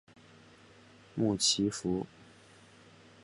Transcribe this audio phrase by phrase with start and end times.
[1.13, 2.07] 穆奇福。